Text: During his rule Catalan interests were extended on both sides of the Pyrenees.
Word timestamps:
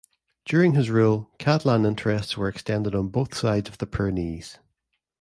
During 0.45 0.73
his 0.73 0.89
rule 0.89 1.29
Catalan 1.37 1.85
interests 1.85 2.35
were 2.35 2.47
extended 2.49 2.95
on 2.95 3.09
both 3.09 3.37
sides 3.37 3.69
of 3.69 3.77
the 3.77 3.85
Pyrenees. 3.85 4.57